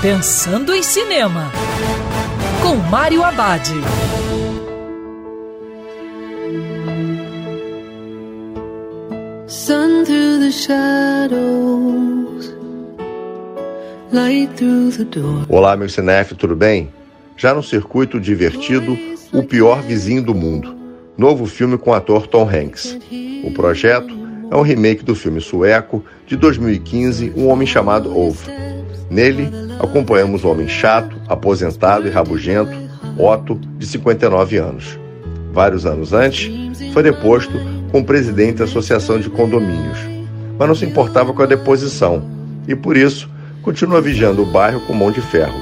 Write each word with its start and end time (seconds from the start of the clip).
Pensando 0.00 0.72
em 0.72 0.80
Cinema, 0.80 1.50
com 2.62 2.76
Mário 2.88 3.24
Abad. 3.24 3.68
Sun 9.48 10.04
through 10.04 10.38
the 10.38 10.52
shadows, 10.52 12.54
light 14.12 14.48
through 14.54 14.92
the 14.92 15.04
door. 15.04 15.44
Olá, 15.48 15.76
meu 15.76 15.88
cinef, 15.88 16.32
tudo 16.36 16.54
bem? 16.54 16.90
Já 17.36 17.52
no 17.52 17.62
circuito 17.62 18.20
divertido, 18.20 18.96
O 19.32 19.42
Pior 19.42 19.82
Vizinho 19.82 20.22
do 20.22 20.32
Mundo, 20.32 20.76
novo 21.16 21.44
filme 21.44 21.76
com 21.76 21.90
o 21.90 21.94
ator 21.94 22.28
Tom 22.28 22.48
Hanks. 22.48 22.96
O 23.42 23.50
projeto 23.50 24.14
é 24.48 24.54
um 24.54 24.62
remake 24.62 25.04
do 25.04 25.16
filme 25.16 25.40
sueco 25.40 26.04
de 26.24 26.36
2015, 26.36 27.32
Um 27.36 27.48
Homem 27.48 27.66
Chamado 27.66 28.16
Ove. 28.16 28.44
Nele, 29.10 29.50
acompanhamos 29.78 30.44
o 30.44 30.48
homem 30.48 30.68
chato, 30.68 31.16
aposentado 31.28 32.06
e 32.06 32.10
rabugento, 32.10 32.76
Otto, 33.16 33.56
de 33.78 33.86
59 33.86 34.58
anos. 34.58 34.98
Vários 35.52 35.86
anos 35.86 36.12
antes, 36.12 36.50
foi 36.92 37.02
deposto 37.02 37.52
como 37.90 38.04
presidente 38.04 38.58
da 38.58 38.64
Associação 38.64 39.18
de 39.18 39.30
Condomínios, 39.30 39.98
mas 40.58 40.68
não 40.68 40.74
se 40.74 40.84
importava 40.84 41.32
com 41.32 41.42
a 41.42 41.46
deposição 41.46 42.22
e, 42.66 42.74
por 42.76 42.96
isso, 42.96 43.28
continua 43.62 44.00
vigiando 44.00 44.42
o 44.42 44.46
bairro 44.46 44.80
com 44.82 44.92
mão 44.92 45.10
de 45.10 45.20
ferro. 45.20 45.58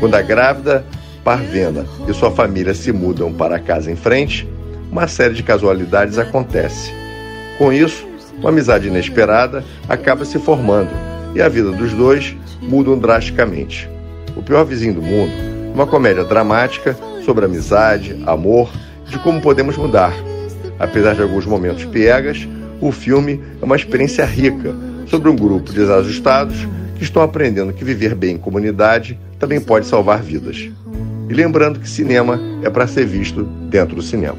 Quando 0.00 0.14
a 0.14 0.22
grávida 0.22 0.84
Parvena 1.24 1.84
e 2.08 2.14
sua 2.14 2.30
família 2.30 2.74
se 2.74 2.92
mudam 2.92 3.32
para 3.32 3.56
a 3.56 3.60
casa 3.60 3.90
em 3.90 3.96
frente, 3.96 4.48
uma 4.90 5.06
série 5.06 5.34
de 5.34 5.42
casualidades 5.42 6.18
acontece. 6.18 6.92
Com 7.58 7.72
isso, 7.72 8.06
uma 8.38 8.50
amizade 8.50 8.88
inesperada 8.88 9.64
acaba 9.88 10.24
se 10.24 10.38
formando 10.38 11.07
e 11.38 11.42
a 11.42 11.48
vida 11.48 11.70
dos 11.70 11.92
dois 11.92 12.36
mudam 12.60 12.98
drasticamente. 12.98 13.88
O 14.36 14.42
Pior 14.42 14.64
Vizinho 14.64 14.94
do 14.94 15.02
Mundo 15.02 15.32
uma 15.72 15.86
comédia 15.86 16.24
dramática 16.24 16.96
sobre 17.24 17.44
amizade, 17.44 18.20
amor 18.26 18.68
e 19.06 19.10
de 19.10 19.18
como 19.20 19.40
podemos 19.40 19.76
mudar. 19.76 20.12
Apesar 20.80 21.14
de 21.14 21.22
alguns 21.22 21.46
momentos 21.46 21.84
piegas, 21.84 22.48
o 22.80 22.90
filme 22.90 23.40
é 23.62 23.64
uma 23.64 23.76
experiência 23.76 24.24
rica 24.24 24.74
sobre 25.06 25.28
um 25.28 25.36
grupo 25.36 25.70
de 25.70 25.76
desajustados 25.76 26.66
que 26.96 27.04
estão 27.04 27.22
aprendendo 27.22 27.72
que 27.72 27.84
viver 27.84 28.16
bem 28.16 28.34
em 28.34 28.38
comunidade 28.38 29.16
também 29.38 29.60
pode 29.60 29.86
salvar 29.86 30.20
vidas. 30.20 30.68
E 31.28 31.32
lembrando 31.32 31.78
que 31.78 31.88
cinema 31.88 32.40
é 32.64 32.70
para 32.70 32.88
ser 32.88 33.06
visto 33.06 33.44
dentro 33.44 33.94
do 33.94 34.02
cinema. 34.02 34.38